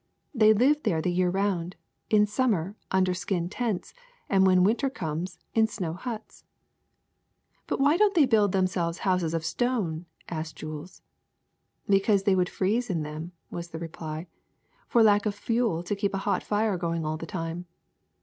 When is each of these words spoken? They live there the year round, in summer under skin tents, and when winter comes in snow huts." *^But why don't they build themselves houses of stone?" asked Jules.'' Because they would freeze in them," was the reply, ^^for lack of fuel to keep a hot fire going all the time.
They 0.33 0.51
live 0.51 0.81
there 0.81 0.99
the 0.99 1.11
year 1.11 1.29
round, 1.29 1.75
in 2.09 2.25
summer 2.25 2.75
under 2.89 3.13
skin 3.13 3.49
tents, 3.49 3.93
and 4.27 4.47
when 4.47 4.63
winter 4.63 4.89
comes 4.89 5.37
in 5.53 5.67
snow 5.67 5.93
huts." 5.93 6.43
*^But 7.69 7.77
why 7.79 7.97
don't 7.97 8.15
they 8.15 8.25
build 8.25 8.51
themselves 8.51 8.97
houses 9.05 9.35
of 9.35 9.45
stone?" 9.45 10.07
asked 10.27 10.55
Jules.'' 10.55 11.03
Because 11.87 12.23
they 12.23 12.33
would 12.35 12.49
freeze 12.49 12.89
in 12.89 13.03
them," 13.03 13.33
was 13.51 13.67
the 13.67 13.77
reply, 13.77 14.25
^^for 14.91 15.03
lack 15.03 15.27
of 15.27 15.35
fuel 15.35 15.83
to 15.83 15.95
keep 15.95 16.15
a 16.15 16.25
hot 16.25 16.41
fire 16.41 16.77
going 16.77 17.05
all 17.05 17.17
the 17.17 17.27
time. 17.27 17.67